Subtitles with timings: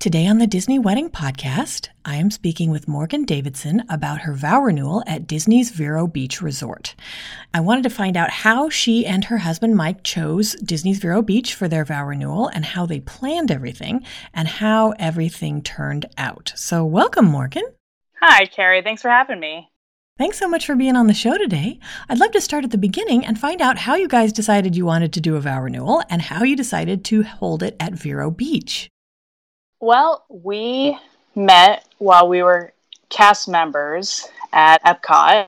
[0.00, 4.60] Today on the Disney Wedding Podcast, I am speaking with Morgan Davidson about her vow
[4.60, 6.94] renewal at Disney's Vero Beach Resort.
[7.52, 11.52] I wanted to find out how she and her husband Mike chose Disney's Vero Beach
[11.52, 16.52] for their vow renewal and how they planned everything and how everything turned out.
[16.54, 17.64] So, welcome, Morgan.
[18.20, 18.82] Hi, Carrie.
[18.82, 19.68] Thanks for having me.
[20.16, 21.80] Thanks so much for being on the show today.
[22.08, 24.86] I'd love to start at the beginning and find out how you guys decided you
[24.86, 28.30] wanted to do a vow renewal and how you decided to hold it at Vero
[28.30, 28.88] Beach.
[29.80, 30.98] Well, we
[31.36, 32.72] met while we were
[33.10, 35.46] cast members at Epcot,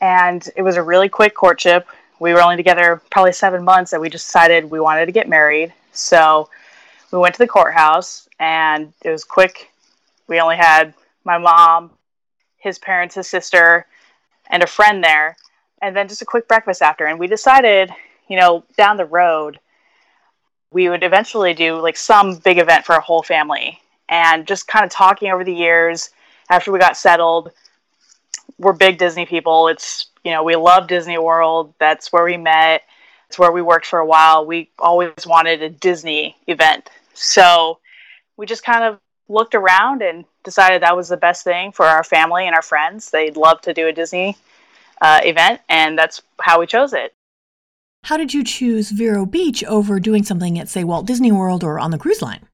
[0.00, 1.88] and it was a really quick courtship.
[2.20, 5.28] We were only together probably seven months, and we just decided we wanted to get
[5.28, 5.74] married.
[5.92, 6.48] So
[7.10, 9.72] we went to the courthouse, and it was quick.
[10.28, 11.90] We only had my mom,
[12.58, 13.86] his parents, his sister,
[14.50, 15.36] and a friend there,
[15.82, 17.06] and then just a quick breakfast after.
[17.06, 17.90] And we decided,
[18.28, 19.58] you know, down the road,
[20.74, 23.80] we would eventually do like some big event for a whole family.
[24.08, 26.10] And just kind of talking over the years
[26.50, 27.52] after we got settled
[28.58, 29.68] we're big disney people.
[29.68, 31.74] It's you know we love disney world.
[31.78, 32.82] That's where we met.
[33.28, 34.46] It's where we worked for a while.
[34.46, 36.90] We always wanted a disney event.
[37.14, 37.78] So
[38.36, 42.04] we just kind of looked around and decided that was the best thing for our
[42.04, 43.10] family and our friends.
[43.10, 44.36] They'd love to do a disney
[45.00, 47.14] uh, event and that's how we chose it
[48.04, 51.78] how did you choose Vero Beach over doing something at, say, Walt Disney World or
[51.78, 52.46] on the cruise line?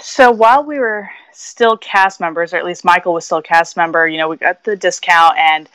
[0.00, 3.76] So while we were still cast members, or at least Michael was still a cast
[3.76, 5.68] member, you know, we got the discount and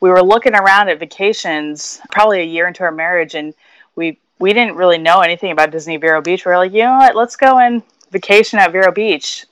[0.00, 3.54] we were looking around at vacations probably a year into our marriage and
[3.96, 6.44] we we didn't really know anything about Disney Vero Beach.
[6.44, 9.44] We were like, you know what, let's go and vacation at Vero Beach.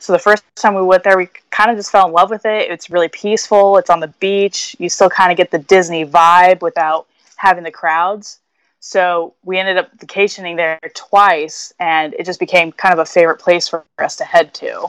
[0.00, 2.44] So the first time we went there, we kind of just fell in love with
[2.44, 2.68] it.
[2.68, 3.78] It's really peaceful.
[3.78, 4.74] It's on the beach.
[4.80, 7.06] You still kind of get the Disney vibe without
[7.36, 8.40] having the crowds.
[8.84, 13.38] So we ended up vacationing there twice, and it just became kind of a favorite
[13.38, 14.88] place for us to head to.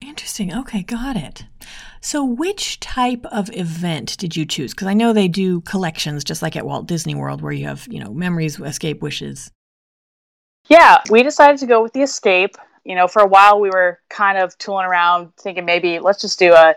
[0.00, 0.52] Interesting.
[0.52, 1.44] Okay, got it.
[2.00, 4.74] So, which type of event did you choose?
[4.74, 7.86] Because I know they do collections, just like at Walt Disney World, where you have,
[7.88, 9.52] you know, memories, escape, wishes.
[10.66, 12.56] Yeah, we decided to go with the escape.
[12.84, 16.40] You know, for a while we were kind of tooling around, thinking maybe let's just
[16.40, 16.74] do a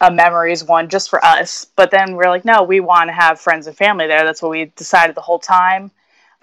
[0.00, 1.66] a memories one just for us.
[1.74, 4.24] But then we're like, no, we want to have friends and family there.
[4.24, 5.90] That's what we decided the whole time.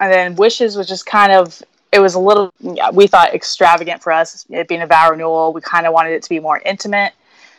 [0.02, 2.52] And then Wishes was just kind of, it was a little,
[2.92, 5.52] we thought extravagant for us, it being a vow renewal.
[5.52, 7.12] We kind of wanted it to be more intimate.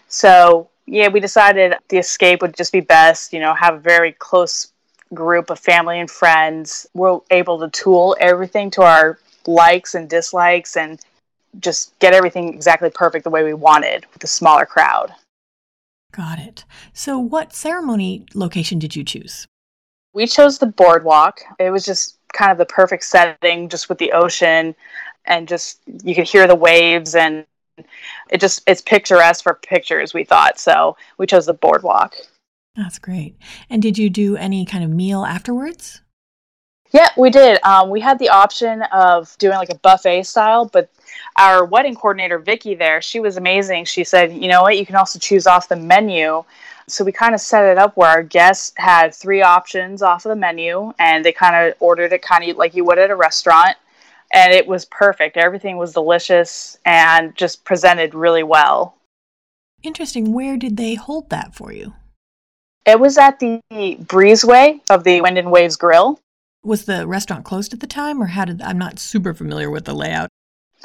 [0.09, 4.11] So, yeah, we decided the escape would just be best, you know, have a very
[4.11, 4.73] close
[5.13, 6.85] group of family and friends.
[6.93, 10.99] We're able to tool everything to our likes and dislikes and
[11.61, 15.13] just get everything exactly perfect the way we wanted with a smaller crowd.
[16.11, 16.65] Got it.
[16.91, 19.47] So, what ceremony location did you choose?
[20.13, 21.39] We chose the boardwalk.
[21.57, 24.75] It was just kind of the perfect setting just with the ocean
[25.25, 27.45] and just you could hear the waves and
[28.29, 30.59] it just it's picturesque for pictures we thought.
[30.59, 32.15] So we chose the boardwalk.
[32.75, 33.37] That's great.
[33.69, 36.01] And did you do any kind of meal afterwards?
[36.91, 37.63] Yeah we did.
[37.63, 40.89] Um, we had the option of doing like a buffet style but
[41.37, 43.85] our wedding coordinator vicky there she was amazing.
[43.85, 44.77] She said you know what?
[44.77, 46.43] You can also choose off the menu
[46.87, 50.29] so we kind of set it up where our guests had three options off of
[50.29, 53.15] the menu and they kind of ordered it kind of like you would at a
[53.15, 53.77] restaurant.
[54.33, 55.37] And it was perfect.
[55.37, 58.95] Everything was delicious and just presented really well.
[59.83, 60.33] Interesting.
[60.33, 61.93] Where did they hold that for you?
[62.85, 66.19] It was at the breezeway of the Wind and Waves Grill.
[66.63, 69.85] Was the restaurant closed at the time, or how did I'm not super familiar with
[69.85, 70.29] the layout?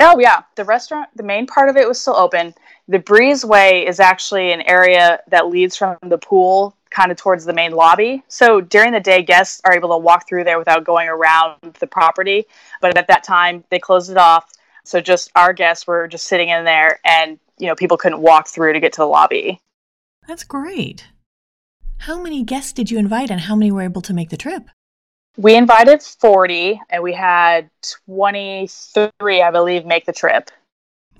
[0.00, 2.54] Oh yeah, the restaurant, the main part of it was still open.
[2.86, 7.52] The breezeway is actually an area that leads from the pool kind of towards the
[7.52, 8.22] main lobby.
[8.28, 11.86] So during the day, guests are able to walk through there without going around the
[11.86, 12.46] property.
[12.80, 14.52] But at that time, they closed it off.
[14.84, 18.48] So just our guests were just sitting in there, and you know people couldn't walk
[18.48, 19.60] through to get to the lobby.
[20.26, 21.08] That's great.
[21.98, 24.70] How many guests did you invite, and how many were able to make the trip?
[25.38, 27.70] We invited 40, and we had
[28.08, 30.50] 23, I believe, make the trip.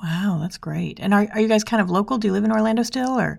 [0.02, 0.98] Wow, that's great.
[0.98, 2.18] And are, are you guys kind of local?
[2.18, 3.38] Do you live in Orlando still or?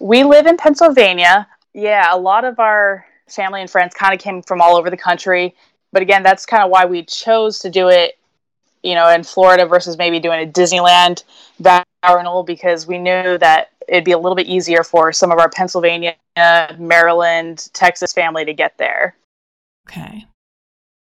[0.00, 1.46] We live in Pennsylvania.
[1.74, 4.96] Yeah, a lot of our family and friends kind of came from all over the
[4.96, 5.54] country.
[5.92, 8.18] But again, that's kind of why we chose to do it,
[8.82, 11.22] you know, in Florida versus maybe doing a Disneyland
[12.02, 15.50] Renewal because we knew that it'd be a little bit easier for some of our
[15.50, 16.14] Pennsylvania,
[16.78, 19.16] Maryland, Texas family to get there.
[19.92, 20.26] Okay.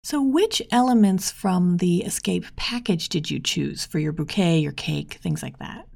[0.03, 5.15] So, which elements from the Escape package did you choose for your bouquet, your cake,
[5.15, 5.87] things like that?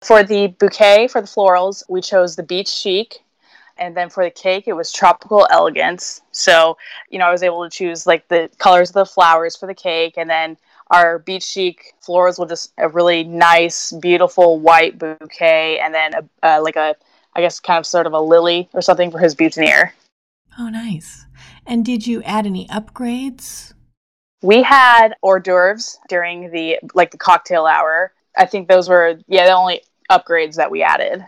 [0.00, 3.22] For the bouquet, for the florals, we chose the beach chic.
[3.76, 6.22] And then for the cake, it was tropical elegance.
[6.30, 6.78] So,
[7.10, 9.74] you know, I was able to choose like the colors of the flowers for the
[9.74, 10.14] cake.
[10.16, 10.56] And then
[10.90, 15.78] our beach chic florals with just a really nice, beautiful white bouquet.
[15.80, 16.96] And then a, uh, like a,
[17.34, 19.92] I guess, kind of sort of a lily or something for his boutonniere.
[20.58, 21.26] Oh, nice.
[21.66, 23.72] And did you add any upgrades?
[24.42, 28.12] We had hors d'oeuvres during the like the cocktail hour.
[28.36, 31.24] I think those were yeah the only upgrades that we added.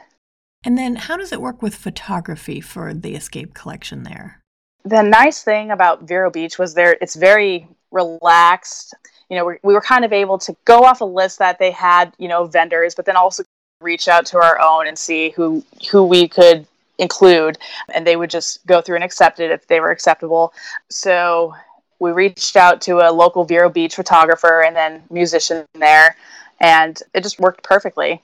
[0.64, 4.40] And then how does it work with photography for the Escape collection there?
[4.84, 8.94] The nice thing about Vero Beach was there it's very relaxed.
[9.30, 11.70] You know, we, we were kind of able to go off a list that they
[11.70, 13.44] had, you know, vendors, but then also
[13.80, 16.66] reach out to our own and see who who we could
[16.98, 17.58] include,
[17.92, 20.52] and they would just go through and accept it if they were acceptable.
[20.90, 21.54] So
[21.98, 26.16] we reached out to a local Vero Beach photographer and then musician there,
[26.60, 28.22] and it just worked perfectly.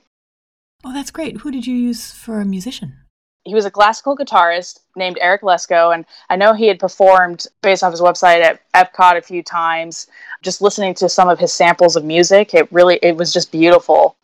[0.83, 1.37] Oh, that's great.
[1.37, 2.97] Who did you use for a musician?
[3.43, 7.83] He was a classical guitarist named Eric Lesko, and I know he had performed based
[7.83, 10.07] off his website at Epcot a few times.
[10.43, 14.15] Just listening to some of his samples of music, it really it was just beautiful.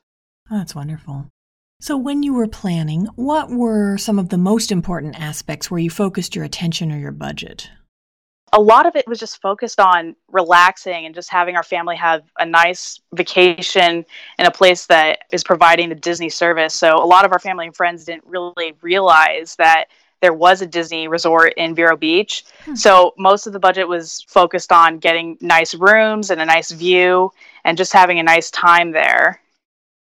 [0.51, 1.27] Oh, that's wonderful.
[1.79, 5.91] So, when you were planning, what were some of the most important aspects where you
[5.91, 7.69] focused your attention or your budget?
[8.51, 12.23] A lot of it was just focused on relaxing and just having our family have
[12.39, 14.05] a nice vacation
[14.39, 16.73] in a place that is providing the Disney service.
[16.73, 19.85] So, a lot of our family and friends didn't really realize that
[20.19, 22.43] there was a Disney resort in Vero Beach.
[22.65, 22.73] Hmm.
[22.73, 27.31] So, most of the budget was focused on getting nice rooms and a nice view
[27.63, 29.39] and just having a nice time there.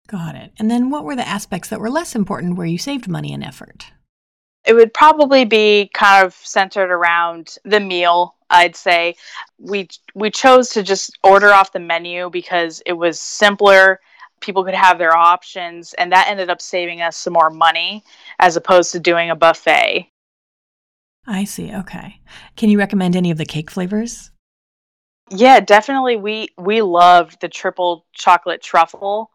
[0.09, 0.51] Got it.
[0.57, 3.43] And then what were the aspects that were less important where you saved money and
[3.43, 3.91] effort?
[4.65, 8.35] It would probably be kind of centered around the meal.
[8.49, 9.15] I'd say
[9.59, 13.99] we we chose to just order off the menu because it was simpler.
[14.41, 18.03] People could have their options, and that ended up saving us some more money
[18.39, 20.09] as opposed to doing a buffet.
[21.27, 21.71] I see.
[21.71, 22.19] Okay.
[22.55, 24.31] Can you recommend any of the cake flavors?
[25.29, 26.15] Yeah, definitely.
[26.15, 29.29] We we loved the triple chocolate truffle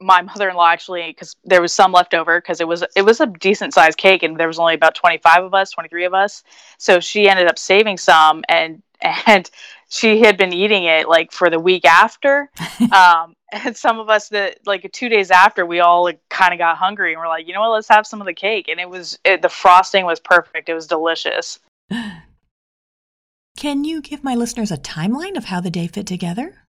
[0.00, 3.26] my mother-in-law actually because there was some left over because it was it was a
[3.26, 6.42] decent sized cake and there was only about 25 of us 23 of us.
[6.78, 8.82] So she ended up saving some and
[9.26, 9.50] and
[9.88, 12.50] she had been eating it like for the week after.
[12.92, 16.58] Um, and some of us that like two days after we all like, kind of
[16.58, 17.70] got hungry and we're like you know what?
[17.70, 18.68] Let's have some of the cake.
[18.68, 20.68] And it was it, the frosting was perfect.
[20.68, 21.58] It was delicious.
[23.56, 26.65] Can you give my listeners a timeline of how the day fit together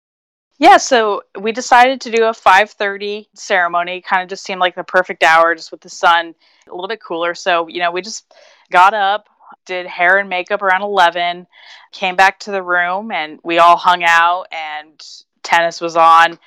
[0.62, 4.00] yeah, so we decided to do a 5:30 ceremony.
[4.00, 6.36] Kind of just seemed like the perfect hour, just with the sun
[6.70, 7.34] a little bit cooler.
[7.34, 8.32] So you know, we just
[8.70, 9.28] got up,
[9.66, 11.48] did hair and makeup around 11,
[11.92, 15.04] came back to the room, and we all hung out, and
[15.42, 16.38] tennis was on,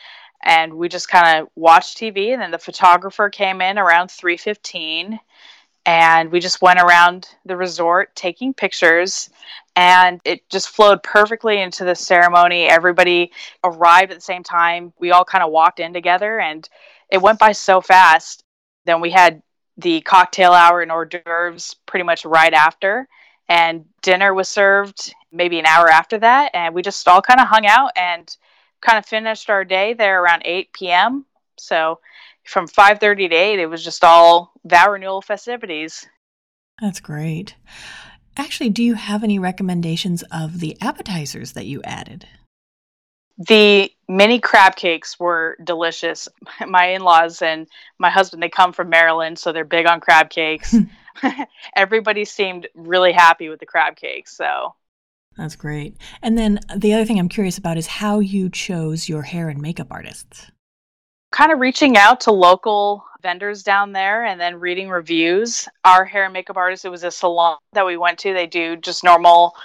[0.45, 2.33] and we just kind of watched TV.
[2.33, 5.19] And then the photographer came in around 3:15
[5.87, 9.31] and we just went around the resort taking pictures
[9.77, 12.65] and it just flowed perfectly into the ceremony.
[12.65, 14.93] Everybody arrived at the same time.
[14.99, 16.69] We all kind of walked in together and
[17.11, 18.45] it went by so fast.
[18.87, 19.43] Then we had
[19.77, 23.09] the cocktail hour and hors d'oeuvres pretty much right after
[23.49, 27.49] and dinner was served maybe an hour after that and we just all kind of
[27.49, 28.37] hung out and
[28.81, 31.25] kind of finished our day there around 8 p.m
[31.57, 31.99] so
[32.47, 36.07] from 5.30 to 8 it was just all vow renewal festivities.
[36.81, 37.57] That's great.
[38.37, 42.27] Actually do you have any recommendations of the appetizers that you added?
[43.39, 46.29] The mini crab cakes were delicious.
[46.67, 47.67] My in-laws and
[47.99, 50.75] my husband they come from maryland so they're big on crab cakes.
[51.77, 54.75] Everybody seemed really happy with the crab cakes so.
[55.37, 55.97] That's great.
[56.23, 59.61] And then the other thing i'm curious about is how you chose your hair and
[59.61, 60.51] makeup artists
[61.35, 65.69] kind of reaching out to local vendors down there and then reading reviews.
[65.85, 68.33] Our hair and makeup artist, it was a salon that we went to.
[68.33, 69.57] They do just normal,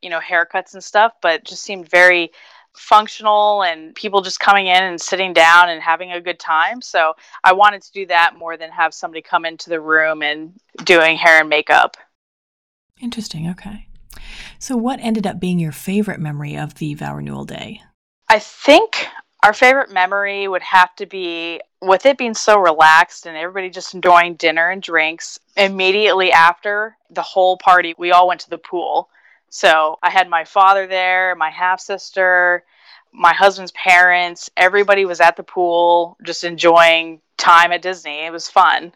[0.00, 2.30] you know, haircuts and stuff, but just seemed very
[2.76, 6.80] functional and people just coming in and sitting down and having a good time.
[6.80, 10.52] So I wanted to do that more than have somebody come into the room and
[10.84, 11.96] doing hair and makeup.
[13.00, 13.50] Interesting.
[13.50, 13.88] Okay.
[14.60, 17.82] So, what ended up being your favorite memory of the vow renewal day?
[18.28, 19.06] I think
[19.42, 23.94] Our favorite memory would have to be with it being so relaxed and everybody just
[23.94, 25.38] enjoying dinner and drinks.
[25.56, 29.08] Immediately after the whole party, we all went to the pool.
[29.48, 32.64] So I had my father there, my half sister,
[33.12, 34.50] my husband's parents.
[34.56, 38.26] Everybody was at the pool just enjoying time at Disney.
[38.26, 38.92] It was fun.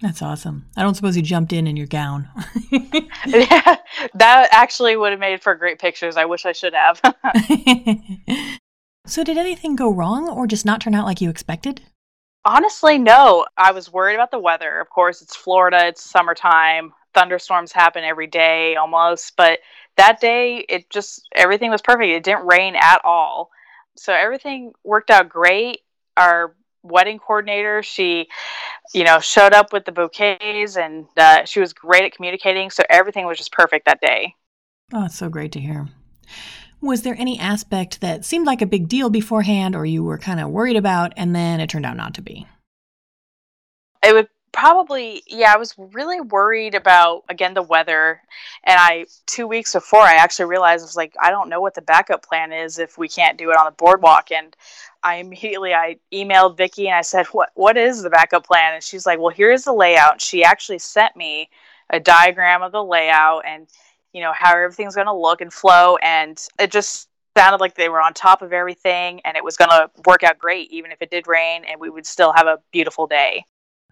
[0.00, 0.66] That's awesome.
[0.76, 2.28] I don't suppose you jumped in in your gown.
[2.70, 3.76] yeah,
[4.14, 6.16] that actually would have made for great pictures.
[6.16, 7.00] I wish I should have.
[9.06, 11.82] so, did anything go wrong or just not turn out like you expected?
[12.44, 13.46] Honestly, no.
[13.56, 14.80] I was worried about the weather.
[14.80, 19.36] Of course, it's Florida, it's summertime, thunderstorms happen every day almost.
[19.36, 19.60] But
[19.96, 22.08] that day, it just, everything was perfect.
[22.08, 23.50] It didn't rain at all.
[23.96, 25.80] So, everything worked out great.
[26.16, 27.82] Our wedding coordinator.
[27.82, 28.28] She,
[28.94, 32.70] you know, showed up with the bouquets and uh, she was great at communicating.
[32.70, 34.34] So everything was just perfect that day.
[34.92, 35.88] Oh, it's so great to hear.
[36.80, 40.40] Was there any aspect that seemed like a big deal beforehand or you were kind
[40.40, 42.46] of worried about and then it turned out not to be?
[44.02, 48.22] It would probably yeah i was really worried about again the weather.
[48.64, 51.74] And i two weeks before i actually realized i was like i don't know what
[51.74, 54.32] the backup plan is if we can't do it on the boardwalk.
[54.32, 54.56] And
[55.02, 58.72] i immediately i emailed vicki and i said what what is the backup plan?
[58.72, 60.22] And she's like well here's the layout.
[60.22, 61.50] She actually sent me
[61.90, 63.66] a diagram of the layout and
[64.16, 67.90] you know how everything's going to look and flow and it just sounded like they
[67.90, 71.02] were on top of everything and it was going to work out great even if
[71.02, 73.44] it did rain and we would still have a beautiful day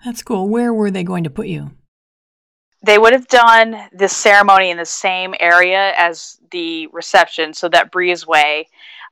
[0.05, 0.49] that's cool.
[0.49, 1.71] Where were they going to put you?
[2.83, 7.93] They would have done the ceremony in the same area as the reception, so that
[7.93, 8.67] breezeway.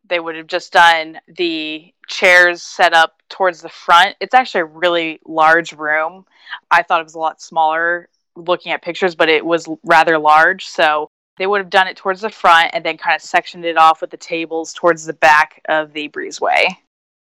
[0.08, 4.16] They would have just done the chairs set up towards the front.
[4.20, 6.26] It's actually a really large room.
[6.70, 10.66] I thought it was a lot smaller looking at pictures, but it was rather large.
[10.66, 11.08] So
[11.38, 14.00] they would have done it towards the front and then kind of sectioned it off
[14.00, 16.76] with the tables towards the back of the breezeway.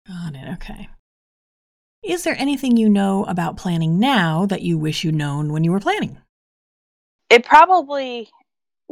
[0.07, 0.53] Got it.
[0.55, 0.89] Okay.
[2.03, 5.71] Is there anything you know about planning now that you wish you'd known when you
[5.71, 6.19] were planning?
[7.31, 8.29] It probably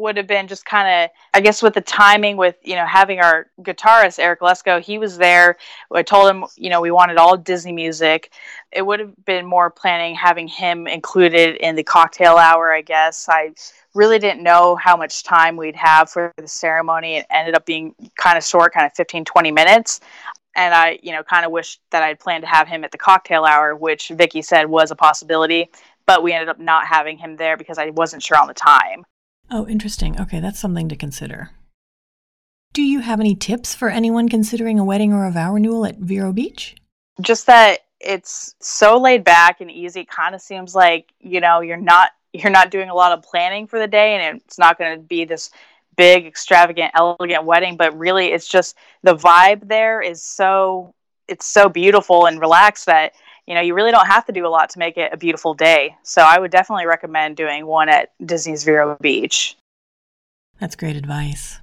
[0.00, 3.20] would have been just kind of i guess with the timing with you know having
[3.20, 5.56] our guitarist eric lesko he was there.
[5.92, 8.32] I told him you know we wanted all disney music.
[8.72, 13.28] It would have been more planning having him included in the cocktail hour i guess.
[13.28, 13.52] I
[13.94, 17.16] really didn't know how much time we'd have for the ceremony.
[17.16, 20.00] It ended up being kind of short kind of 15 20 minutes.
[20.56, 22.98] And I, you know, kind of wished that I'd planned to have him at the
[22.98, 25.70] cocktail hour, which Vicki said was a possibility,
[26.06, 29.04] but we ended up not having him there because I wasn't sure on the time.
[29.50, 30.20] Oh, interesting.
[30.20, 31.50] Okay, that's something to consider.
[32.72, 35.98] Do you have any tips for anyone considering a wedding or a vow renewal at
[35.98, 36.76] Vero Beach?
[37.20, 40.00] Just that it's so laid back and easy.
[40.00, 43.24] It kind of seems like, you know, you're not you're not doing a lot of
[43.24, 45.50] planning for the day and it's not going to be this
[45.96, 50.94] big, extravagant, elegant wedding, but really it's just the vibe there is so
[51.26, 53.12] it's so beautiful and relaxed that
[53.50, 55.54] you know you really don't have to do a lot to make it a beautiful
[55.54, 55.96] day.
[56.04, 59.56] So I would definitely recommend doing one at Disney's Vero Beach.
[60.60, 61.58] That's great advice.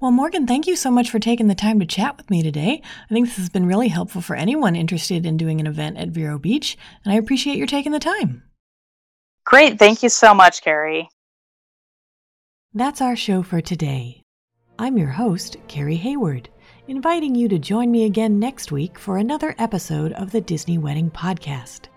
[0.00, 2.80] Well, Morgan, thank you so much for taking the time to chat with me today.
[3.10, 6.08] I think this has been really helpful for anyone interested in doing an event at
[6.08, 8.42] Vero Beach, and I appreciate your taking the time.
[9.44, 9.78] Great.
[9.78, 11.10] Thank you so much, Carrie.
[12.72, 14.22] That's our show for today.
[14.78, 16.48] I'm your host, Carrie Hayward,
[16.86, 21.10] inviting you to join me again next week for another episode of the Disney Wedding
[21.10, 21.88] Podcast.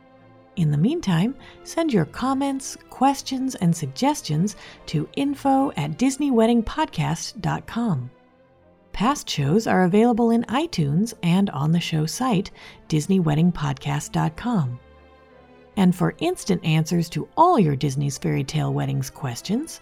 [0.56, 4.56] In the meantime, send your comments, questions, and suggestions
[4.88, 8.10] to info at DisneyWeddingPodcast.com.
[8.94, 12.50] Past shows are available in iTunes and on the show site,
[12.90, 14.80] DisneyWeddingPodcast.com.
[15.76, 19.82] And for instant answers to all your Disney's Fairy Tale Weddings questions,